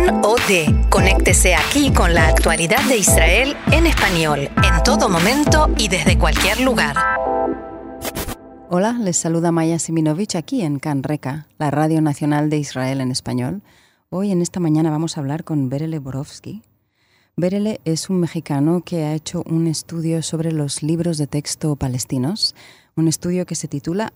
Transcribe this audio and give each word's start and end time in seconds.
Plan 0.00 0.20
OD. 0.24 0.88
Conéctese 0.88 1.54
aquí 1.54 1.92
con 1.92 2.14
la 2.14 2.28
actualidad 2.28 2.82
de 2.88 2.96
Israel 2.96 3.56
en 3.70 3.86
español, 3.86 4.40
en 4.40 4.82
todo 4.82 5.08
momento 5.08 5.68
y 5.76 5.88
desde 5.88 6.18
cualquier 6.18 6.60
lugar. 6.60 6.96
Hola, 8.70 8.92
les 8.92 9.16
saluda 9.16 9.52
Maya 9.52 9.78
Siminovich 9.78 10.36
aquí 10.36 10.62
en 10.62 10.78
Canreca, 10.78 11.48
la 11.58 11.70
Radio 11.70 12.00
Nacional 12.00 12.48
de 12.50 12.58
Israel 12.58 13.00
en 13.00 13.10
español. 13.10 13.62
Hoy 14.08 14.30
en 14.30 14.42
esta 14.42 14.60
mañana 14.60 14.90
vamos 14.90 15.16
a 15.16 15.20
hablar 15.20 15.44
con 15.44 15.68
Berele 15.68 15.98
Borovsky. 15.98 16.62
Berele 17.36 17.80
es 17.84 18.08
un 18.08 18.20
mexicano 18.20 18.82
que 18.82 19.04
ha 19.04 19.14
hecho 19.14 19.42
un 19.46 19.66
estudio 19.66 20.22
sobre 20.22 20.52
los 20.52 20.82
libros 20.82 21.18
de 21.18 21.26
texto 21.26 21.76
palestinos, 21.76 22.54
un 22.96 23.08
estudio 23.08 23.44
que 23.44 23.54
se 23.54 23.68
titula 23.68 24.12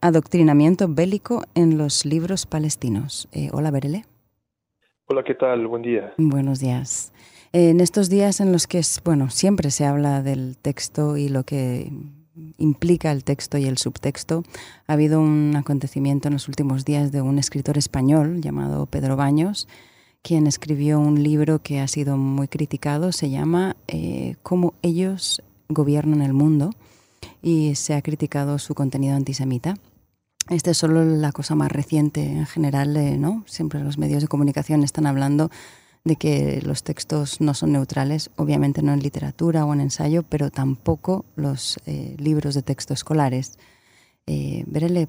Adoctrinamiento 0.00 0.88
bélico 0.88 1.44
en 1.54 1.78
los 1.78 2.04
libros 2.04 2.46
palestinos. 2.46 3.28
Eh, 3.32 3.50
hola, 3.52 3.70
Berele. 3.70 4.04
Hola, 5.08 5.22
¿qué 5.22 5.34
tal? 5.36 5.68
Buen 5.68 5.82
día. 5.82 6.14
Buenos 6.18 6.58
días. 6.58 7.12
En 7.52 7.78
estos 7.80 8.10
días 8.10 8.40
en 8.40 8.50
los 8.50 8.66
que, 8.66 8.80
bueno, 9.04 9.30
siempre 9.30 9.70
se 9.70 9.84
habla 9.84 10.20
del 10.20 10.56
texto 10.56 11.16
y 11.16 11.28
lo 11.28 11.44
que 11.44 11.92
implica 12.58 13.12
el 13.12 13.22
texto 13.22 13.56
y 13.56 13.66
el 13.66 13.78
subtexto, 13.78 14.42
ha 14.88 14.92
habido 14.92 15.20
un 15.20 15.54
acontecimiento 15.56 16.26
en 16.26 16.34
los 16.34 16.48
últimos 16.48 16.84
días 16.84 17.12
de 17.12 17.22
un 17.22 17.38
escritor 17.38 17.78
español 17.78 18.40
llamado 18.40 18.86
Pedro 18.86 19.14
Baños, 19.14 19.68
quien 20.22 20.48
escribió 20.48 20.98
un 20.98 21.22
libro 21.22 21.60
que 21.60 21.78
ha 21.78 21.86
sido 21.86 22.16
muy 22.16 22.48
criticado, 22.48 23.12
se 23.12 23.30
llama 23.30 23.76
eh, 23.86 24.34
Cómo 24.42 24.74
ellos 24.82 25.40
gobiernan 25.68 26.20
el 26.20 26.32
mundo 26.32 26.70
y 27.42 27.76
se 27.76 27.94
ha 27.94 28.02
criticado 28.02 28.58
su 28.58 28.74
contenido 28.74 29.14
antisemita. 29.14 29.76
Esta 30.48 30.70
es 30.70 30.78
solo 30.78 31.04
la 31.04 31.32
cosa 31.32 31.54
más 31.54 31.72
reciente 31.72 32.20
en 32.20 32.46
general, 32.46 32.96
eh, 32.96 33.16
¿no? 33.18 33.42
Siempre 33.46 33.80
los 33.80 33.98
medios 33.98 34.22
de 34.22 34.28
comunicación 34.28 34.84
están 34.84 35.06
hablando 35.06 35.50
de 36.04 36.14
que 36.16 36.60
los 36.64 36.84
textos 36.84 37.40
no 37.40 37.52
son 37.52 37.72
neutrales, 37.72 38.30
obviamente 38.36 38.80
no 38.80 38.92
en 38.92 39.00
literatura 39.00 39.64
o 39.64 39.74
en 39.74 39.80
ensayo, 39.80 40.22
pero 40.22 40.50
tampoco 40.50 41.24
los 41.34 41.78
eh, 41.86 42.14
libros 42.18 42.54
de 42.54 42.62
texto 42.62 42.94
escolares. 42.94 43.58
Eh, 44.28 44.64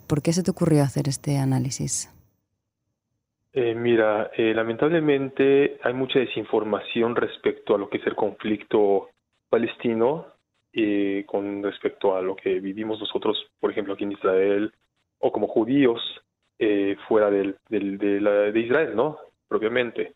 ¿por 0.07 0.21
qué 0.21 0.31
se 0.31 0.43
te 0.43 0.51
ocurrió 0.51 0.83
hacer 0.83 1.07
este 1.07 1.37
análisis? 1.37 2.13
Eh, 3.53 3.73
mira, 3.73 4.29
eh, 4.37 4.53
lamentablemente 4.53 5.79
hay 5.83 5.93
mucha 5.93 6.19
desinformación 6.19 7.15
respecto 7.15 7.73
a 7.73 7.79
lo 7.79 7.89
que 7.89 7.97
es 7.97 8.05
el 8.05 8.15
conflicto 8.15 9.09
palestino 9.49 10.27
con 11.25 11.63
respecto 11.63 12.15
a 12.15 12.21
lo 12.21 12.35
que 12.35 12.59
vivimos 12.59 12.99
nosotros, 12.99 13.35
por 13.59 13.71
ejemplo, 13.71 13.95
aquí 13.95 14.03
en 14.03 14.11
Israel, 14.11 14.71
o 15.19 15.31
como 15.31 15.47
judíos 15.47 16.01
fuera 17.07 17.29
del, 17.29 17.55
del, 17.69 17.97
de, 17.97 18.19
la, 18.19 18.31
de 18.51 18.59
Israel, 18.59 18.95
¿no? 18.95 19.17
Propiamente 19.47 20.15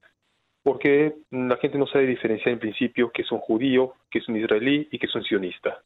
porque 0.64 1.16
la 1.32 1.58
gente 1.58 1.78
no 1.78 1.88
sabe 1.88 2.06
diferenciar 2.06 2.54
en 2.54 2.60
principio 2.60 3.12
que 3.12 3.24
es 3.24 3.32
un 3.32 3.40
judío, 3.40 3.94
que 4.10 4.20
es 4.20 4.28
un 4.28 4.38
israelí 4.38 4.88
y 4.92 5.00
que 5.00 5.08
es 5.08 5.16
un 5.16 5.24
sionista. 5.24 5.82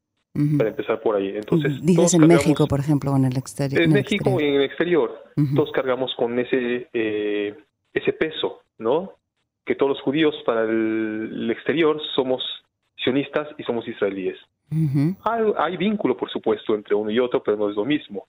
Para 0.57 0.69
empezar 0.69 0.99
por 0.99 1.15
ahí. 1.15 1.29
Entonces, 1.33 1.81
Dices 1.81 2.15
en 2.15 2.27
México, 2.27 2.67
por 2.67 2.81
ejemplo, 2.81 3.13
o 3.13 3.15
en 3.15 3.23
el 3.23 3.37
exterior. 3.37 3.81
En, 3.81 3.93
México 3.93 4.37
y 4.37 4.43
en 4.43 4.55
el 4.55 4.63
exterior. 4.63 5.23
Todos 5.55 5.71
cargamos 5.71 6.13
con 6.17 6.37
ese, 6.37 6.89
eh, 6.91 7.55
ese 7.93 8.11
peso, 8.11 8.59
¿no? 8.77 9.13
Que 9.65 9.75
todos 9.75 9.93
los 9.93 10.01
judíos 10.01 10.35
para 10.45 10.63
el, 10.63 11.49
exterior 11.49 12.01
somos 12.13 12.43
sionistas 12.97 13.47
y 13.57 13.63
somos 13.63 13.87
israelíes. 13.87 14.37
hay, 15.23 15.43
hay, 15.57 15.77
vínculo, 15.77 16.17
por 16.17 16.29
supuesto, 16.29 16.75
entre 16.75 16.95
uno 16.95 17.11
y 17.11 17.19
otro, 17.19 17.41
pero 17.41 17.55
no 17.55 17.69
es 17.69 17.75
lo 17.77 17.85
mismo. 17.85 18.27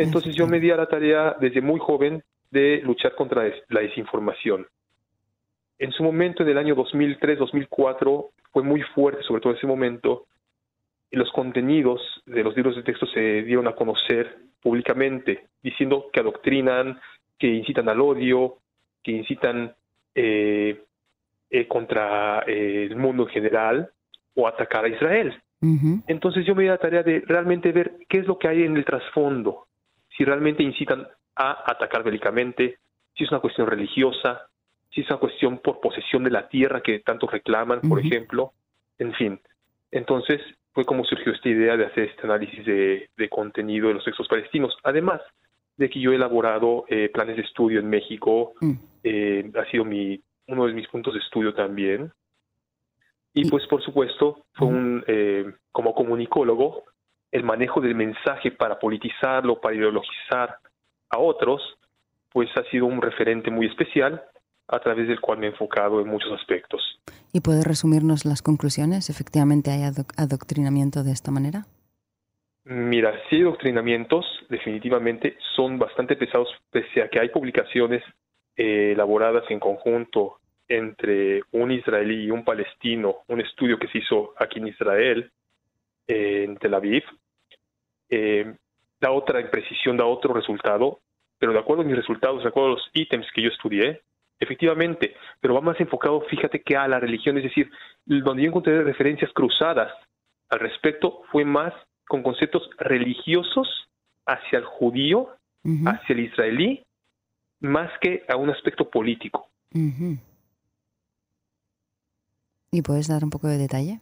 Entonces 0.00 0.34
yo 0.34 0.46
me 0.46 0.60
di 0.60 0.70
a 0.70 0.76
la 0.76 0.86
tarea 0.86 1.36
desde 1.40 1.60
muy 1.60 1.78
joven 1.78 2.22
de 2.50 2.80
luchar 2.82 3.14
contra 3.14 3.50
la 3.68 3.80
desinformación. 3.80 4.66
En 5.78 5.92
su 5.92 6.02
momento, 6.02 6.42
en 6.42 6.50
el 6.50 6.58
año 6.58 6.76
2003-2004, 6.76 8.30
fue 8.52 8.62
muy 8.62 8.82
fuerte, 8.94 9.22
sobre 9.22 9.40
todo 9.40 9.52
en 9.52 9.58
ese 9.58 9.66
momento, 9.66 10.26
y 11.10 11.16
los 11.16 11.30
contenidos 11.32 12.00
de 12.26 12.42
los 12.42 12.54
libros 12.56 12.76
de 12.76 12.82
texto 12.82 13.06
se 13.06 13.42
dieron 13.42 13.66
a 13.66 13.74
conocer 13.74 14.36
públicamente, 14.62 15.46
diciendo 15.62 16.06
que 16.12 16.20
adoctrinan, 16.20 17.00
que 17.38 17.48
incitan 17.48 17.88
al 17.88 18.00
odio, 18.00 18.58
que 19.02 19.12
incitan 19.12 19.74
eh, 20.14 20.82
eh, 21.50 21.66
contra 21.66 22.44
eh, 22.46 22.86
el 22.90 22.96
mundo 22.96 23.24
en 23.24 23.28
general 23.30 23.90
o 24.34 24.46
atacar 24.46 24.84
a 24.84 24.88
Israel. 24.88 25.34
Entonces 26.06 26.46
yo 26.46 26.54
me 26.54 26.62
di 26.62 26.68
la 26.68 26.78
tarea 26.78 27.02
de 27.02 27.22
realmente 27.26 27.70
ver 27.70 27.92
qué 28.08 28.18
es 28.18 28.26
lo 28.26 28.38
que 28.38 28.48
hay 28.48 28.62
en 28.62 28.78
el 28.78 28.84
trasfondo, 28.84 29.66
si 30.16 30.24
realmente 30.24 30.62
incitan 30.62 31.06
a 31.36 31.64
atacar 31.70 32.02
bélicamente, 32.02 32.78
si 33.14 33.24
es 33.24 33.30
una 33.30 33.40
cuestión 33.40 33.66
religiosa, 33.66 34.48
si 34.90 35.02
es 35.02 35.10
una 35.10 35.18
cuestión 35.18 35.58
por 35.58 35.80
posesión 35.80 36.24
de 36.24 36.30
la 36.30 36.48
tierra 36.48 36.82
que 36.82 37.00
tanto 37.00 37.26
reclaman, 37.26 37.80
por 37.82 38.00
ejemplo, 38.00 38.52
en 38.98 39.14
fin. 39.14 39.40
Entonces 39.90 40.40
fue 40.72 40.84
como 40.84 41.04
surgió 41.04 41.32
esta 41.32 41.48
idea 41.48 41.76
de 41.76 41.86
hacer 41.86 42.04
este 42.04 42.22
análisis 42.24 42.64
de, 42.64 43.28
contenido 43.28 43.88
de 43.88 43.94
los 43.94 44.04
textos 44.04 44.28
palestinos. 44.28 44.76
Además 44.84 45.20
de 45.76 45.88
que 45.88 46.00
yo 46.00 46.12
he 46.12 46.16
elaborado 46.16 46.84
eh, 46.88 47.10
planes 47.12 47.36
de 47.36 47.42
estudio 47.42 47.80
en 47.80 47.88
México, 47.88 48.52
mm. 48.60 48.72
eh, 49.04 49.50
ha 49.54 49.70
sido 49.70 49.84
mi, 49.84 50.20
uno 50.46 50.66
de 50.66 50.74
mis 50.74 50.88
puntos 50.88 51.14
de 51.14 51.20
estudio 51.20 51.54
también. 51.54 52.12
Y 53.32 53.48
pues 53.48 53.66
por 53.68 53.82
supuesto, 53.82 54.44
fue 54.54 54.66
un, 54.66 55.04
eh, 55.06 55.44
como 55.70 55.94
comunicólogo, 55.94 56.84
el 57.32 57.44
manejo 57.44 57.80
del 57.80 57.94
mensaje 57.94 58.50
para 58.50 58.78
politizarlo, 58.78 59.60
para 59.60 59.76
ideologizar 59.76 60.56
a 61.10 61.18
otros, 61.18 61.62
pues 62.32 62.48
ha 62.56 62.64
sido 62.70 62.86
un 62.86 63.00
referente 63.02 63.50
muy 63.50 63.66
especial 63.66 64.22
a 64.68 64.78
través 64.78 65.08
del 65.08 65.20
cual 65.20 65.38
me 65.38 65.46
he 65.46 65.50
enfocado 65.50 66.00
en 66.00 66.08
muchos 66.08 66.32
aspectos. 66.32 67.00
¿Y 67.32 67.40
puede 67.40 67.62
resumirnos 67.64 68.24
las 68.24 68.42
conclusiones? 68.42 69.10
¿Efectivamente 69.10 69.70
hay 69.70 69.82
adoctrinamiento 70.16 71.02
de 71.02 71.12
esta 71.12 71.30
manera? 71.30 71.66
Mira, 72.64 73.12
sí 73.28 73.36
hay 73.36 73.42
adoctrinamientos, 73.42 74.24
definitivamente 74.48 75.36
son 75.56 75.78
bastante 75.78 76.14
pesados, 76.14 76.48
pese 76.70 77.02
a 77.02 77.08
que 77.08 77.18
hay 77.18 77.30
publicaciones 77.30 78.02
eh, 78.56 78.92
elaboradas 78.92 79.44
en 79.50 79.58
conjunto 79.58 80.36
entre 80.68 81.42
un 81.50 81.72
israelí 81.72 82.26
y 82.26 82.30
un 82.30 82.44
palestino, 82.44 83.16
un 83.26 83.40
estudio 83.40 83.78
que 83.78 83.88
se 83.88 83.98
hizo 83.98 84.34
aquí 84.38 84.60
en 84.60 84.68
Israel, 84.68 85.32
en 86.06 86.56
Tel 86.56 86.74
Aviv, 86.74 87.04
eh, 88.08 88.54
da 89.00 89.10
otra 89.12 89.40
imprecisión, 89.40 89.96
da 89.96 90.06
otro 90.06 90.34
resultado, 90.34 91.00
pero 91.38 91.52
de 91.52 91.58
acuerdo 91.58 91.82
a 91.82 91.86
mis 91.86 91.96
resultados, 91.96 92.42
de 92.42 92.48
acuerdo 92.48 92.70
a 92.70 92.74
los 92.74 92.90
ítems 92.92 93.26
que 93.34 93.42
yo 93.42 93.48
estudié, 93.48 94.02
efectivamente, 94.38 95.14
pero 95.40 95.54
va 95.54 95.60
más 95.60 95.80
enfocado, 95.80 96.20
fíjate 96.22 96.62
que 96.62 96.76
a 96.76 96.88
la 96.88 97.00
religión, 97.00 97.38
es 97.38 97.44
decir, 97.44 97.70
donde 98.04 98.42
yo 98.42 98.48
encontré 98.48 98.82
referencias 98.82 99.30
cruzadas 99.32 99.92
al 100.48 100.58
respecto 100.58 101.22
fue 101.30 101.44
más 101.44 101.72
con 102.06 102.22
conceptos 102.22 102.68
religiosos 102.78 103.68
hacia 104.26 104.58
el 104.58 104.64
judío, 104.64 105.28
hacia 105.86 106.14
el 106.14 106.20
israelí, 106.20 106.82
más 107.60 107.90
que 108.00 108.24
a 108.28 108.36
un 108.36 108.50
aspecto 108.50 108.90
político. 108.90 109.48
¿Y 112.72 112.82
puedes 112.82 113.08
dar 113.08 113.22
un 113.22 113.30
poco 113.30 113.46
de 113.46 113.58
detalle? 113.58 114.00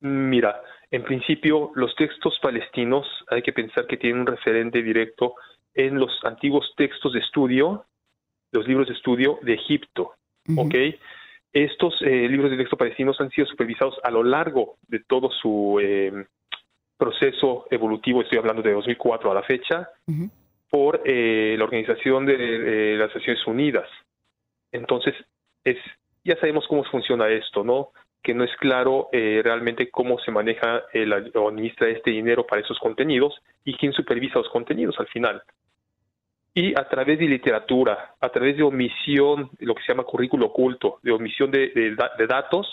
Mira, 0.00 0.60
en 0.90 1.02
principio 1.04 1.72
los 1.74 1.94
textos 1.96 2.38
palestinos 2.40 3.06
hay 3.28 3.42
que 3.42 3.52
pensar 3.52 3.86
que 3.86 3.96
tienen 3.96 4.20
un 4.20 4.26
referente 4.26 4.82
directo 4.82 5.34
en 5.74 5.98
los 5.98 6.12
antiguos 6.24 6.72
textos 6.76 7.12
de 7.12 7.20
estudio 7.20 7.86
los 8.52 8.66
libros 8.66 8.88
de 8.88 8.94
estudio 8.94 9.38
de 9.42 9.54
Egipto. 9.54 10.14
¿ok? 10.56 10.74
Estos 11.52 12.00
eh, 12.02 12.28
libros 12.28 12.50
de 12.50 12.56
texto 12.56 12.76
palestinos 12.76 13.20
han 13.20 13.30
sido 13.30 13.46
supervisados 13.46 13.96
a 14.02 14.10
lo 14.10 14.22
largo 14.22 14.76
de 14.88 15.00
todo 15.00 15.30
su 15.30 15.78
eh, 15.82 16.26
proceso 16.96 17.66
evolutivo, 17.70 18.22
estoy 18.22 18.38
hablando 18.38 18.62
de 18.62 18.72
2004 18.72 19.30
a 19.30 19.34
la 19.34 19.42
fecha, 19.42 19.90
por 20.70 21.02
eh, 21.04 21.54
la 21.58 21.64
Organización 21.64 22.26
de 22.26 22.96
las 22.96 23.14
Naciones 23.14 23.46
Unidas. 23.46 23.88
Entonces, 24.72 25.14
es, 25.64 25.76
ya 26.24 26.36
sabemos 26.36 26.66
cómo 26.68 26.84
funciona 26.84 27.28
esto, 27.28 27.64
¿no? 27.64 27.92
Que 28.26 28.34
no 28.34 28.42
es 28.42 28.50
claro 28.58 29.08
realmente 29.12 29.88
cómo 29.88 30.18
se 30.18 30.32
maneja 30.32 30.82
el, 30.92 31.12
o 31.12 31.48
administra 31.48 31.88
este 31.88 32.10
dinero 32.10 32.44
para 32.44 32.60
esos 32.60 32.76
contenidos 32.80 33.40
y 33.64 33.74
quién 33.76 33.92
supervisa 33.92 34.40
los 34.40 34.48
contenidos 34.48 34.98
al 34.98 35.06
final 35.06 35.40
y 36.56 36.72
a 36.72 36.88
través 36.88 37.18
de 37.18 37.26
literatura, 37.26 38.14
a 38.18 38.28
través 38.30 38.56
de 38.56 38.62
omisión, 38.62 39.50
lo 39.58 39.74
que 39.74 39.82
se 39.82 39.92
llama 39.92 40.04
currículo 40.04 40.46
oculto, 40.46 40.98
de 41.02 41.12
omisión 41.12 41.50
de, 41.50 41.94
datos, 42.26 42.66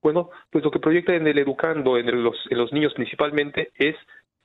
bueno, 0.00 0.30
pues 0.50 0.62
lo 0.62 0.70
que 0.70 0.78
proyecta 0.78 1.16
en 1.16 1.26
el 1.26 1.38
educando, 1.38 1.98
en, 1.98 2.22
los, 2.22 2.36
en 2.48 2.58
los, 2.58 2.72
niños 2.72 2.94
principalmente, 2.94 3.72
es 3.74 3.96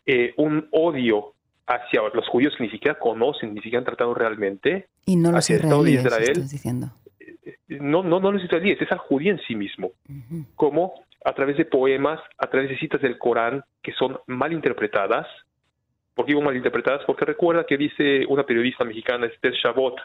eh, 0.07 0.33
un 0.37 0.67
odio 0.71 1.33
hacia 1.67 2.01
los 2.11 2.27
judíos 2.29 2.55
que 2.57 2.63
ni 2.63 2.71
siquiera 2.71 2.97
conocen, 2.97 3.53
ni 3.53 3.61
siquiera 3.61 3.77
han 3.77 3.85
tratado 3.85 4.15
realmente. 4.15 4.87
Y 5.05 5.17
no 5.17 5.31
los 5.31 5.47
israelíes, 5.51 6.03
estás 6.03 6.49
diciendo. 6.49 6.87
No, 7.69 8.03
no, 8.03 8.19
no 8.19 8.31
los 8.31 8.43
israelíes, 8.43 8.81
es 8.81 8.91
al 8.91 8.97
judío 8.97 9.31
en 9.31 9.39
sí 9.39 9.55
mismo. 9.55 9.91
Como 10.55 10.93
a 11.23 11.33
través 11.33 11.57
de 11.57 11.65
poemas, 11.65 12.19
a 12.37 12.47
través 12.47 12.69
de 12.69 12.77
citas 12.77 13.01
del 13.01 13.17
Corán 13.17 13.63
que 13.81 13.93
son 13.93 14.19
mal 14.27 14.51
interpretadas, 14.53 15.27
¿Por 16.19 16.25
qué 16.25 16.35
mal 16.35 16.43
malinterpretadas? 16.43 17.05
Porque 17.05 17.23
recuerda 17.23 17.63
que 17.65 17.77
dice 17.77 18.25
una 18.27 18.43
periodista 18.43 18.83
mexicana, 18.83 19.27
Esther 19.27 19.53
Chabot, 19.53 19.95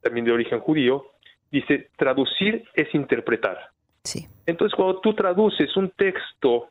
también 0.00 0.24
de 0.24 0.32
origen 0.32 0.60
judío, 0.60 1.08
dice, 1.52 1.90
traducir 1.98 2.64
es 2.72 2.94
interpretar. 2.94 3.68
Sí. 4.02 4.26
Entonces, 4.46 4.74
cuando 4.74 4.98
tú 5.00 5.12
traduces 5.12 5.76
un 5.76 5.90
texto, 5.90 6.70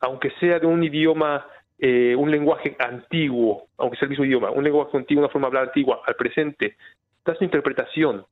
aunque 0.00 0.30
sea 0.40 0.58
de 0.58 0.66
un 0.66 0.82
idioma, 0.82 1.46
eh, 1.78 2.16
un 2.16 2.30
lenguaje 2.30 2.74
antiguo, 2.78 3.66
aunque 3.76 3.98
sea 3.98 4.06
el 4.06 4.10
mismo 4.10 4.24
idioma, 4.24 4.50
un 4.52 4.64
lenguaje 4.64 4.96
antiguo, 4.96 5.24
una 5.24 5.30
forma 5.30 5.48
de 5.48 5.48
hablar 5.48 5.64
antigua 5.64 6.00
al 6.06 6.14
presente, 6.14 6.78
das 7.26 7.36
una 7.38 7.44
interpretación, 7.44 8.24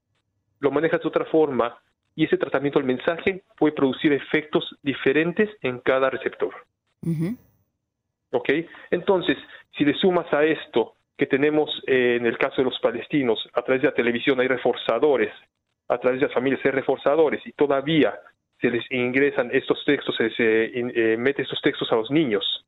lo 0.60 0.70
manejas 0.70 1.00
de 1.00 1.08
otra 1.08 1.24
forma 1.26 1.78
y 2.16 2.24
ese 2.24 2.36
tratamiento 2.36 2.78
del 2.78 2.86
mensaje 2.86 3.42
puede 3.56 3.74
producir 3.74 4.12
efectos 4.12 4.76
diferentes 4.82 5.50
en 5.62 5.80
cada 5.80 6.10
receptor. 6.10 6.54
¿Ok? 8.30 8.48
Entonces, 8.90 9.36
si 9.76 9.84
le 9.84 9.94
sumas 9.94 10.32
a 10.32 10.44
esto 10.44 10.94
que 11.16 11.26
tenemos 11.26 11.70
eh, 11.86 12.16
en 12.18 12.26
el 12.26 12.38
caso 12.38 12.56
de 12.56 12.64
los 12.64 12.78
palestinos, 12.80 13.38
a 13.52 13.62
través 13.62 13.82
de 13.82 13.88
la 13.88 13.94
televisión 13.94 14.40
hay 14.40 14.48
reforzadores, 14.48 15.32
a 15.88 15.98
través 15.98 16.20
de 16.20 16.26
las 16.26 16.34
familias 16.34 16.60
hay 16.64 16.70
reforzadores 16.70 17.46
y 17.46 17.52
todavía 17.52 18.14
se 18.60 18.70
les 18.70 18.84
ingresan 18.90 19.50
estos 19.52 19.84
textos, 19.84 20.16
se 20.16 20.24
les 20.24 20.34
eh, 20.38 21.16
mete 21.18 21.42
estos 21.42 21.60
textos 21.60 21.90
a 21.92 21.96
los 21.96 22.10
niños 22.10 22.64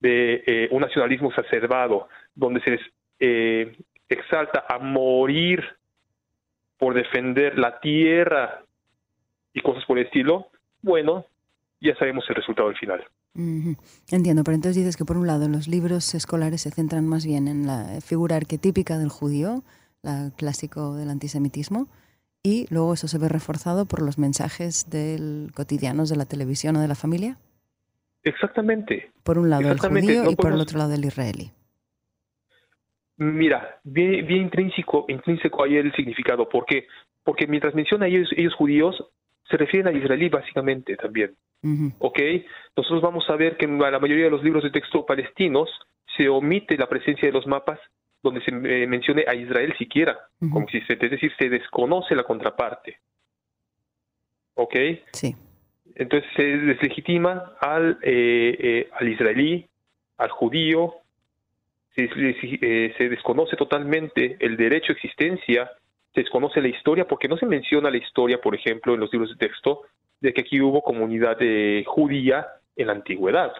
de 0.00 0.42
eh, 0.46 0.68
un 0.70 0.80
nacionalismo 0.80 1.28
exacerbado, 1.28 2.08
donde 2.34 2.60
se 2.60 2.70
les 2.70 2.80
exalta 4.08 4.66
a 4.68 4.78
morir 4.78 5.64
por 6.78 6.94
defender 6.94 7.58
la 7.58 7.80
tierra 7.80 8.62
y 9.52 9.60
cosas 9.62 9.84
por 9.86 9.98
el 9.98 10.06
estilo, 10.06 10.48
bueno, 10.82 11.24
ya 11.80 11.94
sabemos 11.96 12.24
el 12.28 12.36
resultado 12.36 12.68
del 12.68 12.78
final. 12.78 13.04
Entiendo, 14.10 14.44
pero 14.44 14.54
entonces 14.54 14.76
dices 14.76 14.96
que 14.96 15.04
por 15.04 15.18
un 15.18 15.26
lado 15.26 15.48
los 15.48 15.68
libros 15.68 16.14
escolares 16.14 16.62
se 16.62 16.70
centran 16.70 17.06
más 17.06 17.26
bien 17.26 17.48
en 17.48 17.66
la 17.66 18.00
figura 18.00 18.36
arquetípica 18.36 18.96
del 18.96 19.10
judío, 19.10 19.62
la 20.02 20.30
clásico 20.36 20.94
del 20.94 21.10
antisemitismo, 21.10 21.88
y 22.42 22.66
luego 22.70 22.94
eso 22.94 23.08
se 23.08 23.18
ve 23.18 23.28
reforzado 23.28 23.86
por 23.86 24.00
los 24.00 24.18
mensajes 24.18 24.88
del 24.88 25.50
cotidianos 25.54 26.08
de 26.08 26.16
la 26.16 26.24
televisión 26.24 26.76
o 26.76 26.80
de 26.80 26.88
la 26.88 26.94
familia. 26.94 27.38
Exactamente. 28.22 29.10
Por 29.22 29.38
un 29.38 29.50
lado 29.50 29.70
el 29.70 29.78
judío 29.78 30.30
y 30.30 30.36
por 30.36 30.52
el 30.52 30.60
otro 30.60 30.78
lado 30.78 30.94
el 30.94 31.04
israelí. 31.04 31.52
Mira, 33.18 33.78
bien, 33.84 34.30
intrínseco, 34.30 35.06
intrínseco 35.08 35.64
ahí 35.64 35.76
el 35.76 35.92
significado. 35.94 36.48
¿Por 36.48 36.66
qué? 36.66 36.86
Porque 37.24 37.46
mientras 37.46 37.74
menciona 37.74 38.06
ellos, 38.06 38.28
ellos 38.36 38.54
judíos, 38.54 39.02
se 39.48 39.56
refieren 39.56 39.88
al 39.88 39.96
israelí 39.96 40.28
básicamente 40.28 40.96
también. 40.96 41.34
¿Ok? 41.98 42.18
Nosotros 42.76 43.02
vamos 43.02 43.28
a 43.28 43.36
ver 43.36 43.56
que 43.56 43.64
en 43.64 43.78
la 43.78 43.98
mayoría 43.98 44.24
de 44.24 44.30
los 44.30 44.44
libros 44.44 44.62
de 44.62 44.70
texto 44.70 45.04
palestinos 45.04 45.68
se 46.16 46.28
omite 46.28 46.76
la 46.76 46.88
presencia 46.88 47.26
de 47.26 47.32
los 47.32 47.46
mapas 47.46 47.80
donde 48.22 48.40
se 48.42 48.50
eh, 48.50 48.86
mencione 48.86 49.24
a 49.26 49.34
Israel 49.34 49.74
siquiera, 49.78 50.18
como 50.38 50.68
si 50.68 50.80
se, 50.82 50.94
es 50.94 51.10
decir, 51.10 51.32
se 51.38 51.48
desconoce 51.48 52.14
la 52.14 52.24
contraparte. 52.24 52.98
¿Ok? 54.54 54.74
Sí. 55.12 55.34
Entonces 55.94 56.28
se 56.36 56.42
deslegitima 56.42 57.52
al, 57.60 57.98
eh, 58.02 58.56
eh, 58.58 58.88
al 58.92 59.08
israelí, 59.08 59.66
al 60.18 60.30
judío, 60.30 60.94
se, 61.96 62.94
se 62.96 63.08
desconoce 63.08 63.56
totalmente 63.56 64.36
el 64.40 64.56
derecho 64.56 64.92
a 64.92 64.96
existencia 64.96 65.70
se 66.16 66.22
desconoce 66.22 66.62
la 66.62 66.68
historia 66.68 67.06
porque 67.06 67.28
no 67.28 67.36
se 67.36 67.44
menciona 67.44 67.90
la 67.90 67.98
historia, 67.98 68.40
por 68.40 68.54
ejemplo, 68.54 68.94
en 68.94 69.00
los 69.00 69.12
libros 69.12 69.30
de 69.30 69.36
texto, 69.36 69.82
de 70.20 70.32
que 70.32 70.40
aquí 70.40 70.62
hubo 70.62 70.82
comunidad 70.82 71.36
eh, 71.40 71.84
judía 71.86 72.46
en 72.74 72.86
la 72.86 72.94
antigüedad. 72.94 73.52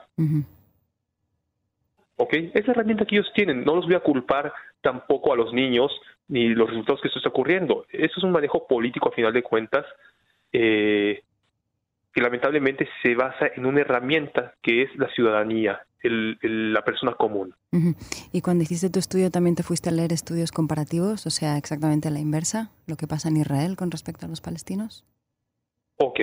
¿Ok? 2.16 2.32
Es 2.32 2.66
la 2.66 2.72
herramienta 2.72 3.04
que 3.04 3.16
ellos 3.16 3.30
tienen. 3.34 3.62
No 3.62 3.76
los 3.76 3.84
voy 3.84 3.94
a 3.94 4.00
culpar 4.00 4.54
tampoco 4.80 5.34
a 5.34 5.36
los 5.36 5.52
niños 5.52 5.92
ni 6.28 6.48
los 6.48 6.70
resultados 6.70 7.02
que 7.02 7.08
esto 7.08 7.18
está 7.18 7.28
ocurriendo. 7.28 7.84
Eso 7.90 8.14
es 8.16 8.24
un 8.24 8.32
manejo 8.32 8.66
político 8.66 9.10
a 9.10 9.12
final 9.12 9.34
de 9.34 9.42
cuentas 9.42 9.84
eh, 10.50 11.22
que 12.16 12.22
lamentablemente 12.22 12.88
se 13.02 13.14
basa 13.14 13.50
en 13.54 13.66
una 13.66 13.82
herramienta 13.82 14.54
que 14.62 14.80
es 14.80 14.96
la 14.96 15.06
ciudadanía, 15.10 15.82
la 16.02 16.82
persona 16.82 17.12
común. 17.12 17.54
¿Y 18.32 18.40
cuando 18.40 18.62
hiciste 18.64 18.88
tu 18.88 18.98
estudio 18.98 19.30
también 19.30 19.54
te 19.54 19.62
fuiste 19.62 19.90
a 19.90 19.92
leer 19.92 20.14
estudios 20.14 20.50
comparativos, 20.50 21.26
o 21.26 21.30
sea, 21.30 21.58
exactamente 21.58 22.08
a 22.08 22.10
la 22.10 22.18
inversa, 22.18 22.70
lo 22.86 22.96
que 22.96 23.06
pasa 23.06 23.28
en 23.28 23.36
Israel 23.36 23.76
con 23.76 23.90
respecto 23.90 24.24
a 24.24 24.30
los 24.30 24.40
palestinos? 24.40 25.04
Ok, 25.98 26.20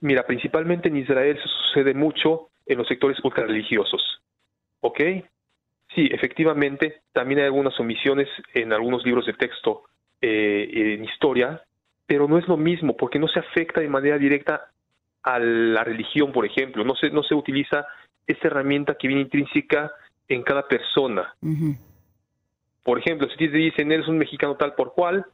mira, 0.00 0.26
principalmente 0.26 0.88
en 0.88 0.96
Israel 0.96 1.38
sucede 1.38 1.94
mucho 1.94 2.48
en 2.66 2.78
los 2.78 2.88
sectores 2.88 3.16
ultrarreligiosos. 3.22 4.20
¿Ok? 4.80 4.98
Sí, 5.94 6.08
efectivamente, 6.10 7.02
también 7.12 7.38
hay 7.38 7.46
algunas 7.46 7.78
omisiones 7.78 8.26
en 8.52 8.72
algunos 8.72 9.04
libros 9.04 9.26
de 9.26 9.34
texto 9.34 9.84
eh, 10.20 10.68
en 10.72 11.04
historia, 11.04 11.62
pero 12.04 12.26
no 12.26 12.36
es 12.36 12.48
lo 12.48 12.56
mismo 12.56 12.96
porque 12.96 13.20
no 13.20 13.28
se 13.28 13.38
afecta 13.38 13.80
de 13.80 13.88
manera 13.88 14.18
directa 14.18 14.72
a 15.26 15.40
la 15.40 15.82
religión, 15.82 16.30
por 16.30 16.46
ejemplo, 16.46 16.84
no 16.84 16.94
se, 16.94 17.10
no 17.10 17.24
se 17.24 17.34
utiliza 17.34 17.84
esta 18.28 18.46
herramienta 18.46 18.94
que 18.94 19.08
viene 19.08 19.22
intrínseca 19.22 19.92
en 20.28 20.42
cada 20.44 20.68
persona. 20.68 21.34
Por 22.84 23.00
ejemplo, 23.00 23.28
si 23.28 23.36
te 23.36 23.48
dicen, 23.48 23.90
eres 23.90 24.06
un 24.06 24.18
mexicano 24.18 24.54
tal 24.54 24.74
por 24.74 24.94
cual, 24.94 25.26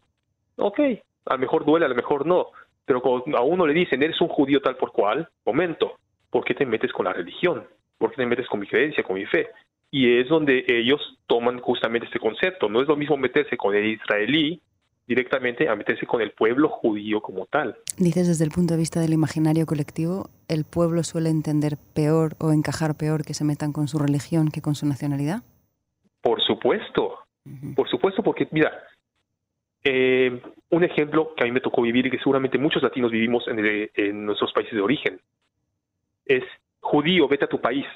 ok, 0.56 0.80
a 1.26 1.34
lo 1.34 1.38
mejor 1.38 1.66
duele, 1.66 1.84
a 1.84 1.90
lo 1.90 1.94
mejor 1.94 2.26
no, 2.26 2.46
pero 2.86 3.02
cuando 3.02 3.36
a 3.36 3.42
uno 3.42 3.66
le 3.66 3.74
dicen, 3.74 4.02
eres 4.02 4.18
un 4.22 4.28
judío 4.28 4.62
tal 4.62 4.76
por 4.76 4.92
cual, 4.92 5.28
momento, 5.44 5.98
¿por 6.30 6.42
qué 6.42 6.54
te 6.54 6.64
metes 6.64 6.90
con 6.90 7.04
la 7.04 7.12
religión? 7.12 7.64
¿Por 7.98 8.10
qué 8.10 8.16
te 8.16 8.26
metes 8.26 8.48
con 8.48 8.60
mi 8.60 8.66
creencia, 8.66 9.04
con 9.04 9.16
mi 9.16 9.26
fe? 9.26 9.50
Y 9.90 10.18
es 10.18 10.28
donde 10.28 10.64
ellos 10.68 11.18
toman 11.26 11.60
justamente 11.60 12.06
este 12.06 12.18
concepto. 12.18 12.70
No 12.70 12.80
es 12.80 12.88
lo 12.88 12.96
mismo 12.96 13.18
meterse 13.18 13.58
con 13.58 13.74
el 13.74 13.84
israelí 13.84 14.58
directamente 15.06 15.68
a 15.68 15.76
meterse 15.76 16.06
con 16.06 16.20
el 16.20 16.32
pueblo 16.32 16.68
judío 16.68 17.20
como 17.20 17.46
tal. 17.46 17.76
Dices 17.98 18.28
desde 18.28 18.44
el 18.44 18.50
punto 18.50 18.74
de 18.74 18.80
vista 18.80 19.00
del 19.00 19.12
imaginario 19.12 19.66
colectivo, 19.66 20.30
¿el 20.48 20.64
pueblo 20.64 21.02
suele 21.02 21.28
entender 21.28 21.76
peor 21.94 22.34
o 22.38 22.52
encajar 22.52 22.96
peor 22.96 23.24
que 23.24 23.34
se 23.34 23.44
metan 23.44 23.72
con 23.72 23.88
su 23.88 23.98
religión 23.98 24.48
que 24.48 24.62
con 24.62 24.74
su 24.74 24.86
nacionalidad? 24.86 25.42
Por 26.20 26.40
supuesto, 26.40 27.18
por 27.74 27.88
supuesto, 27.88 28.22
porque 28.22 28.46
mira, 28.52 28.70
eh, 29.84 30.40
un 30.70 30.84
ejemplo 30.84 31.34
que 31.34 31.42
a 31.42 31.46
mí 31.46 31.52
me 31.52 31.60
tocó 31.60 31.82
vivir 31.82 32.06
y 32.06 32.10
que 32.10 32.18
seguramente 32.18 32.58
muchos 32.58 32.82
latinos 32.82 33.10
vivimos 33.10 33.44
en, 33.48 34.24
nuestros 34.24 34.52
países 34.52 34.74
de 34.74 34.80
origen 34.80 35.20
es 36.24 36.44
judío, 36.80 37.26
vete 37.26 37.44
a 37.44 37.48
tu 37.48 37.60
país. 37.60 37.86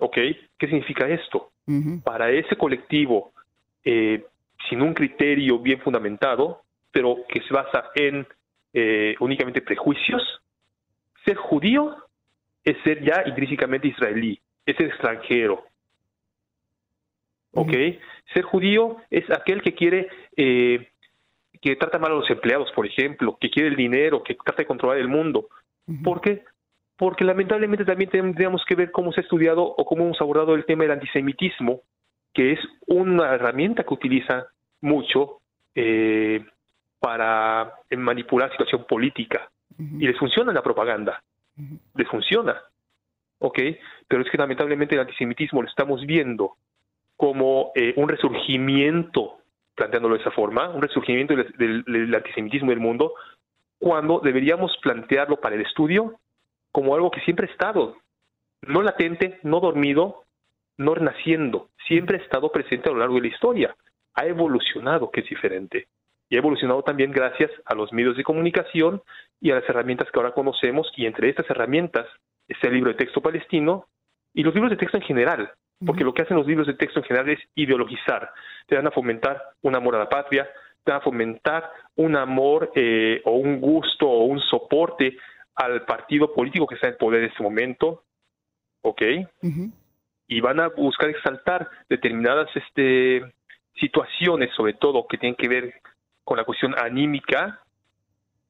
¿Ok? 0.00 0.14
¿Qué 0.14 0.66
significa 0.66 1.08
esto? 1.08 1.52
Para 2.02 2.30
ese 2.30 2.56
colectivo 2.56 3.32
eh, 3.84 4.24
sin 4.68 4.82
un 4.82 4.94
criterio 4.94 5.58
bien 5.58 5.80
fundamentado, 5.80 6.62
pero 6.90 7.18
que 7.28 7.40
se 7.42 7.52
basa 7.52 7.90
en 7.94 8.26
eh, 8.72 9.14
únicamente 9.20 9.62
prejuicios, 9.62 10.22
ser 11.24 11.36
judío 11.36 11.96
es 12.64 12.76
ser 12.84 13.02
ya 13.02 13.22
intrínsecamente 13.26 13.88
israelí, 13.88 14.40
es 14.66 14.76
ser 14.76 14.86
extranjero. 14.86 15.64
¿Ok? 17.52 17.72
Ser 18.34 18.44
judío 18.44 18.98
es 19.10 19.24
aquel 19.30 19.62
que 19.62 19.74
quiere, 19.74 20.08
eh, 20.36 20.90
que 21.60 21.76
trata 21.76 21.98
mal 21.98 22.12
a 22.12 22.16
los 22.16 22.30
empleados, 22.30 22.70
por 22.72 22.86
ejemplo, 22.86 23.38
que 23.40 23.50
quiere 23.50 23.68
el 23.68 23.76
dinero, 23.76 24.22
que 24.22 24.34
trata 24.34 24.62
de 24.62 24.66
controlar 24.66 24.98
el 24.98 25.08
mundo. 25.08 25.48
¿Por 26.04 26.20
qué? 26.20 26.44
Porque 26.96 27.24
lamentablemente 27.24 27.84
también 27.84 28.10
tendríamos 28.10 28.64
que 28.66 28.74
ver 28.74 28.90
cómo 28.90 29.12
se 29.12 29.20
ha 29.20 29.22
estudiado 29.22 29.62
o 29.62 29.84
cómo 29.86 30.04
hemos 30.04 30.20
abordado 30.20 30.54
el 30.54 30.66
tema 30.66 30.82
del 30.82 30.92
antisemitismo 30.92 31.82
que 32.38 32.52
es 32.52 32.60
una 32.86 33.34
herramienta 33.34 33.82
que 33.82 33.94
utiliza 33.94 34.46
mucho 34.80 35.40
eh, 35.74 36.44
para 37.00 37.74
manipular 37.96 38.50
situación 38.50 38.84
política. 38.84 39.50
Y 39.78 40.06
les 40.06 40.18
funciona 40.18 40.52
la 40.52 40.62
propaganda. 40.62 41.22
Les 41.94 42.08
funciona. 42.08 42.60
¿Ok? 43.38 43.58
Pero 44.08 44.22
es 44.22 44.30
que 44.30 44.38
lamentablemente 44.38 44.96
el 44.96 45.02
antisemitismo 45.02 45.62
lo 45.62 45.68
estamos 45.68 46.04
viendo 46.04 46.56
como 47.16 47.72
eh, 47.74 47.94
un 47.96 48.08
resurgimiento, 48.08 49.38
planteándolo 49.74 50.16
de 50.16 50.20
esa 50.20 50.30
forma, 50.32 50.68
un 50.70 50.82
resurgimiento 50.82 51.34
del, 51.36 51.84
del 51.84 52.14
antisemitismo 52.14 52.70
del 52.70 52.80
mundo, 52.80 53.14
cuando 53.78 54.20
deberíamos 54.20 54.76
plantearlo 54.82 55.40
para 55.40 55.54
el 55.54 55.62
estudio 55.62 56.18
como 56.72 56.94
algo 56.94 57.10
que 57.10 57.20
siempre 57.20 57.46
ha 57.46 57.52
estado, 57.52 57.96
no 58.62 58.82
latente, 58.82 59.38
no 59.42 59.60
dormido, 59.60 60.24
no 60.76 60.94
renaciendo, 60.94 61.68
siempre 61.86 62.18
ha 62.18 62.22
estado 62.22 62.50
presente 62.50 62.88
a 62.88 62.92
lo 62.92 62.98
largo 62.98 63.16
de 63.16 63.22
la 63.22 63.28
historia. 63.28 63.76
Ha 64.18 64.26
evolucionado, 64.26 65.10
que 65.10 65.20
es 65.20 65.28
diferente. 65.28 65.86
Y 66.28 66.36
ha 66.36 66.38
evolucionado 66.38 66.82
también 66.82 67.12
gracias 67.12 67.50
a 67.64 67.74
los 67.74 67.92
medios 67.92 68.16
de 68.16 68.24
comunicación 68.24 69.02
y 69.40 69.50
a 69.50 69.56
las 69.56 69.68
herramientas 69.68 70.08
que 70.10 70.18
ahora 70.18 70.32
conocemos, 70.32 70.90
y 70.96 71.06
entre 71.06 71.30
estas 71.30 71.48
herramientas 71.48 72.06
está 72.48 72.66
el 72.66 72.74
libro 72.74 72.90
de 72.90 72.96
texto 72.96 73.22
palestino 73.22 73.86
y 74.34 74.42
los 74.42 74.54
libros 74.54 74.70
de 74.70 74.76
texto 74.76 74.96
en 74.96 75.04
general, 75.04 75.52
porque 75.84 76.04
lo 76.04 76.12
que 76.12 76.22
hacen 76.22 76.36
los 76.36 76.46
libros 76.46 76.66
de 76.66 76.74
texto 76.74 76.98
en 76.98 77.04
general 77.04 77.28
es 77.30 77.38
ideologizar, 77.54 78.30
te 78.66 78.74
dan 78.74 78.86
a 78.86 78.90
fomentar 78.90 79.40
un 79.62 79.76
amor 79.76 79.94
a 79.94 80.00
la 80.00 80.08
patria, 80.08 80.48
te 80.82 80.90
dan 80.90 81.00
a 81.00 81.04
fomentar 81.04 81.70
un 81.96 82.16
amor 82.16 82.72
eh, 82.74 83.22
o 83.24 83.32
un 83.32 83.60
gusto 83.60 84.08
o 84.08 84.24
un 84.24 84.40
soporte 84.40 85.16
al 85.54 85.84
partido 85.84 86.34
político 86.34 86.66
que 86.66 86.74
está 86.74 86.88
en 86.88 86.96
poder 86.96 87.22
en 87.22 87.30
este 87.30 87.42
momento, 87.42 88.02
¿ok? 88.82 89.02
y 90.28 90.40
van 90.40 90.60
a 90.60 90.68
buscar 90.68 91.08
exaltar 91.08 91.68
determinadas 91.88 92.48
este, 92.54 93.24
situaciones, 93.78 94.50
sobre 94.54 94.74
todo, 94.74 95.06
que 95.06 95.18
tienen 95.18 95.36
que 95.36 95.48
ver 95.48 95.74
con 96.24 96.36
la 96.36 96.44
cuestión 96.44 96.74
anímica 96.78 97.60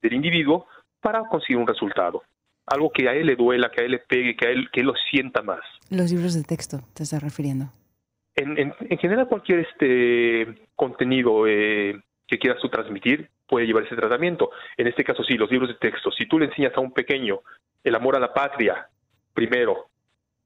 del 0.02 0.14
individuo 0.14 0.66
para 1.00 1.22
conseguir 1.28 1.58
un 1.58 1.66
resultado. 1.66 2.22
Algo 2.66 2.90
que 2.90 3.08
a 3.08 3.14
él 3.14 3.26
le 3.26 3.36
duela, 3.36 3.70
que 3.70 3.82
a 3.82 3.84
él 3.84 3.92
le 3.92 3.98
pegue, 3.98 4.36
que 4.36 4.46
a 4.46 4.50
él, 4.50 4.68
que 4.70 4.82
lo 4.82 4.94
sienta 5.10 5.42
más. 5.42 5.60
Los 5.90 6.10
libros 6.10 6.34
de 6.34 6.42
texto, 6.42 6.80
te 6.94 7.02
estás 7.04 7.22
refiriendo. 7.22 7.66
En, 8.34 8.56
en, 8.58 8.98
general, 8.98 9.26
cualquier 9.26 9.60
este 9.60 10.66
contenido 10.76 11.46
eh, 11.48 12.00
que 12.26 12.38
quieras 12.38 12.60
tú 12.60 12.68
transmitir 12.68 13.28
puede 13.48 13.66
llevar 13.66 13.84
ese 13.84 13.96
tratamiento. 13.96 14.50
En 14.76 14.86
este 14.86 15.02
caso, 15.02 15.24
sí, 15.24 15.34
los 15.34 15.50
libros 15.50 15.70
de 15.70 15.74
texto. 15.76 16.12
Si 16.12 16.26
tú 16.26 16.38
le 16.38 16.46
enseñas 16.46 16.72
a 16.76 16.80
un 16.80 16.92
pequeño 16.92 17.40
el 17.82 17.94
amor 17.94 18.14
a 18.14 18.20
la 18.20 18.32
patria, 18.32 18.86
primero, 19.34 19.87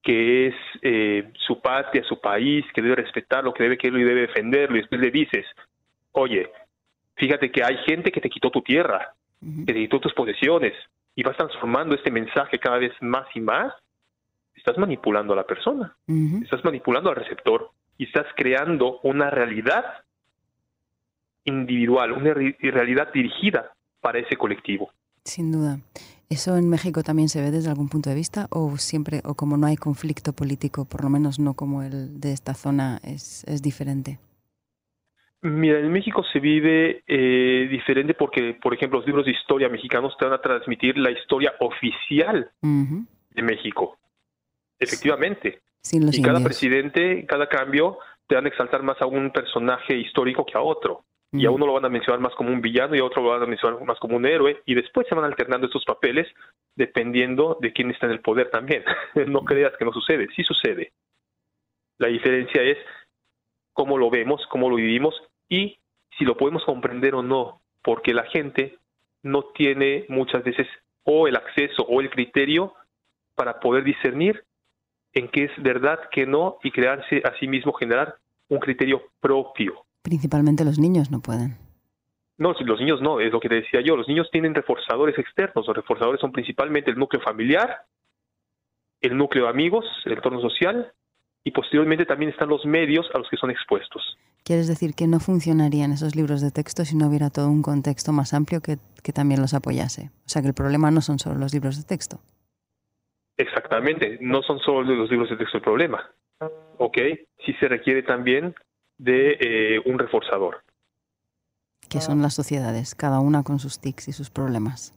que 0.02 0.48
es 0.48 0.54
eh, 0.82 1.32
su 1.46 1.60
patria, 1.60 2.02
su 2.04 2.20
país, 2.20 2.64
que 2.74 2.82
debe 2.82 2.96
respetarlo, 2.96 3.54
que 3.54 3.62
debe 3.62 3.78
quererlo 3.78 4.00
y 4.00 4.04
debe 4.04 4.22
defenderlo, 4.22 4.76
y 4.76 4.80
después 4.80 5.00
le 5.00 5.10
dices, 5.10 5.46
oye, 6.12 6.50
fíjate 7.14 7.50
que 7.52 7.62
hay 7.62 7.76
gente 7.86 8.10
que 8.10 8.20
te 8.20 8.28
quitó 8.28 8.50
tu 8.50 8.62
tierra, 8.62 9.14
que 9.40 9.72
te 9.72 9.80
quitó 9.80 10.00
tus 10.00 10.12
posesiones, 10.14 10.74
y 11.14 11.22
vas 11.22 11.36
transformando 11.36 11.94
este 11.94 12.10
mensaje 12.10 12.58
cada 12.58 12.78
vez 12.78 12.92
más 13.00 13.26
y 13.34 13.40
más, 13.40 13.72
estás 14.54 14.76
manipulando 14.78 15.32
a 15.32 15.36
la 15.36 15.46
persona, 15.46 15.96
estás 16.42 16.64
manipulando 16.64 17.10
al 17.10 17.16
receptor 17.16 17.70
y 17.96 18.04
estás 18.04 18.26
creando 18.36 19.00
una 19.02 19.30
realidad 19.30 19.84
individual, 21.44 22.12
una 22.12 22.34
realidad 22.34 23.12
dirigida 23.12 23.72
para 24.00 24.18
ese 24.18 24.36
colectivo. 24.36 24.90
Sin 25.24 25.52
duda. 25.52 25.78
¿Eso 26.32 26.56
en 26.56 26.70
México 26.70 27.02
también 27.02 27.28
se 27.28 27.42
ve 27.42 27.50
desde 27.50 27.68
algún 27.68 27.90
punto 27.90 28.08
de 28.08 28.16
vista 28.16 28.46
o 28.48 28.78
siempre, 28.78 29.20
o 29.22 29.34
como 29.34 29.58
no 29.58 29.66
hay 29.66 29.76
conflicto 29.76 30.32
político, 30.32 30.86
por 30.86 31.02
lo 31.02 31.10
menos 31.10 31.38
no 31.38 31.52
como 31.52 31.82
el 31.82 32.22
de 32.22 32.32
esta 32.32 32.54
zona, 32.54 33.00
es, 33.04 33.44
es 33.44 33.60
diferente? 33.60 34.18
Mira, 35.42 35.78
en 35.78 35.92
México 35.92 36.24
se 36.32 36.40
vive 36.40 37.02
eh, 37.06 37.68
diferente 37.70 38.14
porque, 38.14 38.54
por 38.62 38.72
ejemplo, 38.72 39.00
los 39.00 39.06
libros 39.06 39.26
de 39.26 39.32
historia 39.32 39.68
mexicanos 39.68 40.16
te 40.18 40.24
van 40.24 40.32
a 40.32 40.40
transmitir 40.40 40.96
la 40.96 41.10
historia 41.10 41.52
oficial 41.60 42.50
de 42.62 43.42
México. 43.42 43.98
Efectivamente. 44.78 45.60
y 45.92 46.22
cada 46.22 46.42
presidente, 46.42 47.26
cada 47.26 47.46
cambio, 47.46 47.98
te 48.26 48.36
van 48.36 48.46
a 48.46 48.48
exaltar 48.48 48.82
más 48.82 48.96
a 49.02 49.06
un 49.06 49.30
personaje 49.32 49.98
histórico 49.98 50.46
que 50.46 50.56
a 50.56 50.62
otro 50.62 51.04
y 51.32 51.46
a 51.46 51.50
uno 51.50 51.66
lo 51.66 51.72
van 51.72 51.86
a 51.86 51.88
mencionar 51.88 52.20
más 52.20 52.34
como 52.34 52.50
un 52.50 52.60
villano 52.60 52.94
y 52.94 52.98
a 52.98 53.04
otro 53.04 53.22
lo 53.22 53.30
van 53.30 53.42
a 53.42 53.46
mencionar 53.46 53.82
más 53.84 53.98
como 53.98 54.16
un 54.16 54.26
héroe 54.26 54.60
y 54.66 54.74
después 54.74 55.06
se 55.08 55.14
van 55.14 55.24
alternando 55.24 55.66
estos 55.66 55.84
papeles 55.84 56.28
dependiendo 56.76 57.56
de 57.60 57.72
quién 57.72 57.90
está 57.90 58.06
en 58.06 58.12
el 58.12 58.20
poder 58.20 58.50
también. 58.50 58.84
no 59.26 59.42
creas 59.44 59.72
que 59.78 59.84
no 59.86 59.92
sucede, 59.92 60.28
sí 60.36 60.44
sucede. 60.44 60.92
La 61.98 62.08
diferencia 62.08 62.62
es 62.62 62.78
cómo 63.72 63.96
lo 63.96 64.10
vemos, 64.10 64.46
cómo 64.50 64.68
lo 64.68 64.76
vivimos 64.76 65.14
y 65.48 65.78
si 66.18 66.24
lo 66.24 66.36
podemos 66.36 66.64
comprender 66.64 67.14
o 67.14 67.22
no, 67.22 67.62
porque 67.82 68.12
la 68.12 68.24
gente 68.24 68.78
no 69.22 69.44
tiene 69.54 70.04
muchas 70.08 70.44
veces 70.44 70.66
o 71.04 71.28
el 71.28 71.36
acceso 71.36 71.82
o 71.84 72.00
el 72.02 72.10
criterio 72.10 72.74
para 73.34 73.58
poder 73.58 73.84
discernir 73.84 74.44
en 75.14 75.28
qué 75.28 75.44
es 75.44 75.62
verdad, 75.62 75.98
qué 76.10 76.26
no 76.26 76.58
y 76.62 76.70
crearse 76.70 77.22
a 77.24 77.38
sí 77.38 77.48
mismo, 77.48 77.72
generar 77.72 78.16
un 78.48 78.58
criterio 78.58 79.02
propio. 79.20 79.84
Principalmente 80.02 80.64
los 80.64 80.78
niños 80.78 81.10
no 81.10 81.20
pueden. 81.20 81.56
No, 82.38 82.54
los 82.58 82.80
niños 82.80 83.00
no, 83.00 83.20
es 83.20 83.32
lo 83.32 83.40
que 83.40 83.48
te 83.48 83.56
decía 83.56 83.80
yo. 83.82 83.96
Los 83.96 84.08
niños 84.08 84.28
tienen 84.32 84.54
reforzadores 84.54 85.18
externos. 85.18 85.66
Los 85.66 85.76
reforzadores 85.76 86.20
son 86.20 86.32
principalmente 86.32 86.90
el 86.90 86.98
núcleo 86.98 87.22
familiar, 87.22 87.86
el 89.00 89.16
núcleo 89.16 89.44
de 89.44 89.50
amigos, 89.50 89.84
el 90.04 90.12
entorno 90.12 90.40
social 90.40 90.92
y 91.44 91.50
posteriormente 91.50 92.06
también 92.06 92.30
están 92.30 92.48
los 92.48 92.64
medios 92.64 93.06
a 93.14 93.18
los 93.18 93.28
que 93.28 93.36
son 93.36 93.50
expuestos. 93.50 94.16
¿Quieres 94.44 94.66
decir 94.66 94.94
que 94.94 95.06
no 95.06 95.20
funcionarían 95.20 95.92
esos 95.92 96.16
libros 96.16 96.40
de 96.40 96.50
texto 96.50 96.84
si 96.84 96.96
no 96.96 97.08
hubiera 97.08 97.30
todo 97.30 97.48
un 97.48 97.62
contexto 97.62 98.12
más 98.12 98.34
amplio 98.34 98.60
que, 98.60 98.78
que 99.02 99.12
también 99.12 99.40
los 99.40 99.54
apoyase? 99.54 100.10
O 100.26 100.28
sea, 100.28 100.42
que 100.42 100.48
el 100.48 100.54
problema 100.54 100.90
no 100.90 101.00
son 101.00 101.18
solo 101.18 101.38
los 101.38 101.54
libros 101.54 101.76
de 101.76 101.84
texto. 101.84 102.20
Exactamente, 103.36 104.18
no 104.20 104.42
son 104.42 104.58
solo 104.58 104.82
los 104.82 105.10
libros 105.10 105.30
de 105.30 105.36
texto 105.36 105.58
el 105.58 105.64
problema. 105.64 106.10
¿Ok? 106.78 106.98
Sí 107.44 107.52
se 107.60 107.68
requiere 107.68 108.02
también 108.02 108.54
de 108.98 109.36
eh, 109.40 109.82
un 109.84 109.98
reforzador. 109.98 110.62
¿Qué 111.88 112.00
son 112.00 112.22
las 112.22 112.34
sociedades, 112.34 112.94
cada 112.94 113.20
una 113.20 113.42
con 113.42 113.58
sus 113.58 113.78
tics 113.78 114.08
y 114.08 114.12
sus 114.12 114.30
problemas? 114.30 114.94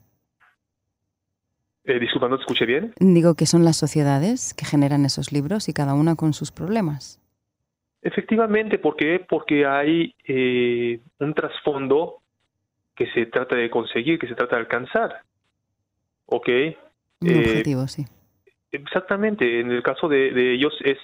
Eh, 1.83 1.99
disculpa, 1.99 2.29
¿no 2.29 2.37
te 2.37 2.43
escuché 2.43 2.65
bien? 2.65 2.93
Digo 2.99 3.35
que 3.35 3.45
son 3.45 3.63
las 3.63 3.75
sociedades 3.75 4.53
que 4.53 4.65
generan 4.65 5.05
esos 5.05 5.31
libros 5.31 5.67
y 5.69 5.73
cada 5.73 5.93
una 5.93 6.15
con 6.15 6.33
sus 6.33 6.51
problemas. 6.51 7.21
Efectivamente, 8.01 8.79
¿por 8.79 8.95
qué? 8.95 9.23
Porque 9.27 9.65
hay 9.65 10.15
eh, 10.25 10.99
un 11.19 11.33
trasfondo 11.33 12.21
que 12.95 13.11
se 13.11 13.25
trata 13.25 13.55
de 13.55 13.69
conseguir, 13.69 14.17
que 14.17 14.27
se 14.27 14.35
trata 14.35 14.55
de 14.55 14.61
alcanzar. 14.61 15.21
¿Ok? 16.27 16.47
Un 17.21 17.29
eh, 17.29 17.39
objetivo, 17.39 17.87
sí. 17.87 18.05
Exactamente. 18.71 19.59
En 19.59 19.69
el 19.69 19.83
caso 19.83 20.07
de, 20.07 20.31
de 20.31 20.53
ellos 20.53 20.73
es 20.83 20.97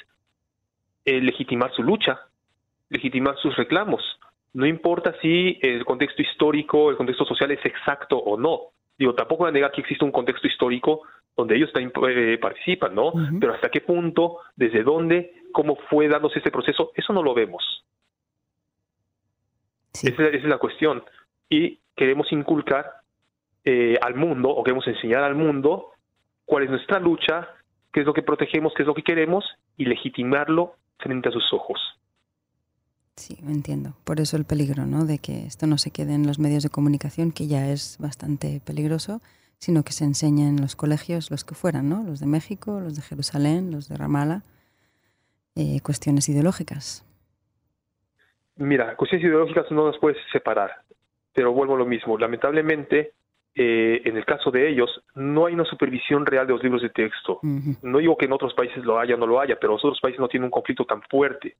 legitimar 1.05 1.71
su 1.73 1.83
lucha, 1.83 2.21
legitimar 2.91 3.35
sus 3.37 3.55
reclamos. 3.55 4.03
No 4.53 4.67
importa 4.67 5.15
si 5.21 5.57
el 5.61 5.83
contexto 5.85 6.21
histórico, 6.21 6.91
el 6.91 6.97
contexto 6.97 7.25
social 7.25 7.51
es 7.51 7.65
exacto 7.65 8.17
o 8.17 8.37
no. 8.37 8.59
Digo, 8.97 9.15
tampoco 9.15 9.43
voy 9.43 9.49
a 9.49 9.53
negar 9.53 9.71
que 9.71 9.81
existe 9.81 10.05
un 10.05 10.11
contexto 10.11 10.45
histórico 10.45 11.01
donde 11.35 11.55
ellos 11.55 11.71
también 11.71 11.93
eh, 12.09 12.37
participan, 12.37 12.93
¿no? 12.93 13.13
Pero 13.39 13.53
hasta 13.53 13.69
qué 13.69 13.79
punto, 13.79 14.39
desde 14.55 14.83
dónde, 14.83 15.33
cómo 15.53 15.77
fue 15.89 16.09
dándose 16.09 16.39
este 16.39 16.51
proceso, 16.51 16.91
eso 16.93 17.13
no 17.13 17.23
lo 17.23 17.33
vemos. 17.33 17.85
Esa, 19.93 20.27
es 20.27 20.43
la 20.43 20.57
cuestión. 20.57 21.03
Y 21.49 21.79
queremos 21.95 22.31
inculcar 22.33 22.85
eh, 23.63 23.97
al 24.01 24.15
mundo, 24.15 24.49
o 24.49 24.61
queremos 24.63 24.85
enseñar 24.87 25.23
al 25.23 25.35
mundo 25.35 25.91
cuál 26.45 26.63
es 26.63 26.69
nuestra 26.69 26.99
lucha, 26.99 27.47
qué 27.93 28.01
es 28.01 28.05
lo 28.05 28.13
que 28.13 28.23
protegemos, 28.23 28.73
qué 28.75 28.83
es 28.83 28.87
lo 28.87 28.93
que 28.93 29.03
queremos, 29.03 29.45
y 29.77 29.85
legitimarlo 29.85 30.75
frente 30.99 31.29
a 31.29 31.31
sus 31.31 31.53
ojos. 31.53 31.79
Sí, 33.21 33.37
entiendo. 33.47 33.93
Por 34.03 34.19
eso 34.19 34.35
el 34.35 34.45
peligro, 34.45 34.87
¿no? 34.87 35.05
De 35.05 35.19
que 35.19 35.45
esto 35.45 35.67
no 35.67 35.77
se 35.77 35.91
quede 35.91 36.15
en 36.15 36.25
los 36.25 36.39
medios 36.39 36.63
de 36.63 36.69
comunicación, 36.69 37.31
que 37.31 37.45
ya 37.45 37.69
es 37.69 37.99
bastante 37.99 38.61
peligroso, 38.65 39.21
sino 39.59 39.83
que 39.83 39.91
se 39.91 40.05
enseñe 40.05 40.47
en 40.47 40.59
los 40.59 40.75
colegios, 40.75 41.29
los 41.29 41.45
que 41.45 41.53
fueran, 41.53 41.87
¿no? 41.87 42.01
Los 42.01 42.19
de 42.19 42.25
México, 42.25 42.79
los 42.79 42.95
de 42.95 43.03
Jerusalén, 43.03 43.69
los 43.69 43.87
de 43.87 43.95
Ramallah, 43.95 44.41
eh, 45.55 45.81
cuestiones 45.83 46.29
ideológicas. 46.29 47.05
Mira, 48.55 48.95
cuestiones 48.95 49.27
ideológicas 49.27 49.69
no 49.69 49.85
las 49.85 49.99
puedes 49.99 50.17
separar, 50.31 50.71
pero 51.31 51.53
vuelvo 51.53 51.75
a 51.75 51.77
lo 51.77 51.85
mismo. 51.85 52.17
Lamentablemente, 52.17 53.13
eh, 53.53 54.01
en 54.03 54.17
el 54.17 54.25
caso 54.25 54.49
de 54.49 54.67
ellos, 54.67 54.89
no 55.13 55.45
hay 55.45 55.53
una 55.53 55.65
supervisión 55.65 56.25
real 56.25 56.47
de 56.47 56.53
los 56.53 56.63
libros 56.63 56.81
de 56.81 56.89
texto. 56.89 57.39
No 57.83 57.99
digo 57.99 58.17
que 58.17 58.25
en 58.25 58.33
otros 58.33 58.55
países 58.55 58.83
lo 58.83 58.97
haya 58.97 59.13
o 59.13 59.19
no 59.19 59.27
lo 59.27 59.39
haya, 59.39 59.57
pero 59.61 59.73
los 59.73 59.85
otros 59.85 60.01
países 60.01 60.19
no 60.19 60.27
tienen 60.27 60.45
un 60.45 60.51
conflicto 60.51 60.85
tan 60.85 61.03
fuerte. 61.03 61.55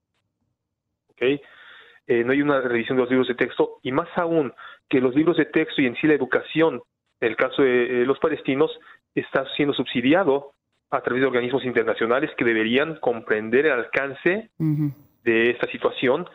Eh, 1.22 2.24
no 2.24 2.34
hay 2.34 2.42
una 2.42 2.62
revisión 2.62 2.98
de 2.98 3.04
los 3.04 3.10
libros 3.10 3.28
de 3.28 3.36
texto 3.36 3.80
y 3.84 3.92
más 3.92 4.10
aún 4.16 4.54
que 4.90 5.00
los 5.00 5.16
libros 5.16 5.38
de 5.38 5.46
texto 5.46 5.82
y 5.82 5.86
en 5.86 5.96
sí 5.96 6.08
la 6.08 6.16
educación, 6.16 6.82
en 7.20 7.30
el 7.30 7.36
caso 7.36 7.62
de 7.62 8.02
eh, 8.02 8.06
los 8.06 8.20
palestinos, 8.20 8.72
está 9.14 9.46
siendo 9.56 9.74
subsidiado 9.74 10.54
a 10.90 11.02
través 11.02 11.22
de 11.22 11.28
organismos 11.28 11.64
internacionales 11.64 12.32
que 12.38 12.44
deberían 12.44 12.96
comprender 12.98 13.66
el 13.66 13.72
alcance 13.74 14.50
de 14.58 15.52
esta 15.52 15.68
situación 15.68 16.28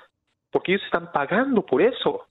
porque 0.50 0.72
ellos 0.72 0.84
están 0.84 1.12
pagando 1.12 1.66
por 1.66 1.82
eso. 1.82 2.26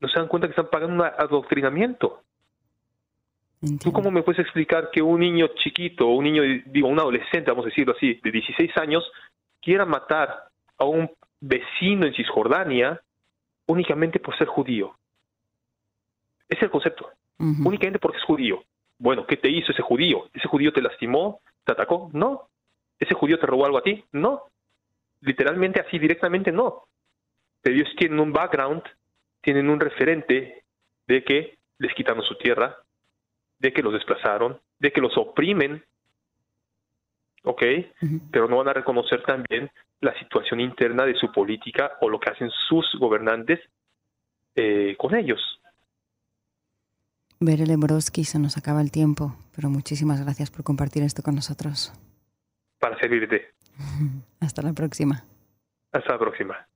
No 0.00 0.08
se 0.08 0.18
dan 0.18 0.28
cuenta 0.28 0.48
que 0.48 0.52
están 0.52 0.68
pagando 0.68 0.94
un 0.96 1.02
adoctrinamiento. 1.02 2.22
¿Tú 3.82 3.92
cómo 3.92 4.10
me 4.10 4.22
puedes 4.22 4.40
explicar 4.40 4.90
que 4.90 5.00
un 5.00 5.20
niño 5.20 5.48
chiquito, 5.62 6.06
un 6.08 6.24
niño, 6.24 6.42
digo, 6.66 6.88
un 6.88 6.98
adolescente, 6.98 7.50
vamos 7.50 7.66
a 7.66 7.68
decirlo 7.68 7.94
así, 7.94 8.20
de 8.22 8.30
16 8.30 8.76
años, 8.78 9.10
quiera 9.62 9.86
matar 9.86 10.49
a 10.80 10.84
un 10.84 11.10
vecino 11.40 12.06
en 12.06 12.14
Cisjordania 12.14 13.00
únicamente 13.66 14.18
por 14.18 14.36
ser 14.36 14.48
judío. 14.48 14.96
Ese 16.48 16.58
es 16.58 16.62
el 16.64 16.70
concepto. 16.70 17.08
Únicamente 17.38 17.98
porque 17.98 18.18
es 18.18 18.24
judío. 18.24 18.64
Bueno, 18.98 19.26
¿qué 19.26 19.36
te 19.36 19.48
hizo 19.48 19.72
ese 19.72 19.82
judío? 19.82 20.28
¿Ese 20.34 20.48
judío 20.48 20.72
te 20.72 20.82
lastimó? 20.82 21.40
¿Te 21.64 21.72
atacó? 21.72 22.10
No. 22.12 22.48
¿Ese 22.98 23.14
judío 23.14 23.38
te 23.38 23.46
robó 23.46 23.64
algo 23.64 23.78
a 23.78 23.82
ti? 23.82 24.04
No. 24.12 24.42
Literalmente 25.20 25.80
así, 25.80 25.98
directamente 25.98 26.52
no. 26.52 26.84
Pero 27.62 27.76
ellos 27.76 27.88
tienen 27.96 28.20
un 28.20 28.32
background, 28.32 28.82
tienen 29.40 29.70
un 29.70 29.80
referente 29.80 30.64
de 31.06 31.24
que 31.24 31.58
les 31.78 31.94
quitaron 31.94 32.22
su 32.24 32.36
tierra, 32.36 32.76
de 33.58 33.72
que 33.72 33.82
los 33.82 33.92
desplazaron, 33.92 34.60
de 34.78 34.92
que 34.92 35.00
los 35.00 35.16
oprimen, 35.16 35.82
¿ok? 37.44 37.62
Pero 38.30 38.48
no 38.48 38.58
van 38.58 38.68
a 38.68 38.72
reconocer 38.72 39.22
también 39.22 39.70
la 40.00 40.18
situación 40.18 40.60
interna 40.60 41.04
de 41.04 41.14
su 41.14 41.30
política 41.32 41.92
o 42.00 42.08
lo 42.08 42.18
que 42.18 42.30
hacen 42.30 42.50
sus 42.68 42.86
gobernantes 42.98 43.60
eh, 44.54 44.96
con 44.98 45.14
ellos. 45.14 45.40
Berele 47.38 47.76
Broski, 47.76 48.24
se 48.24 48.38
nos 48.38 48.58
acaba 48.58 48.82
el 48.82 48.90
tiempo, 48.90 49.34
pero 49.56 49.70
muchísimas 49.70 50.22
gracias 50.22 50.50
por 50.50 50.62
compartir 50.62 51.02
esto 51.02 51.22
con 51.22 51.34
nosotros. 51.34 51.92
Para 52.78 52.98
servirte. 52.98 53.48
Hasta 54.40 54.62
la 54.62 54.72
próxima. 54.72 55.24
Hasta 55.92 56.12
la 56.12 56.18
próxima. 56.18 56.68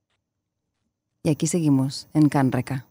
Y 1.22 1.30
aquí 1.30 1.46
seguimos 1.46 2.08
en 2.14 2.28
Canreca. 2.28 2.86